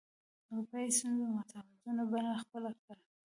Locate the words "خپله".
2.43-2.71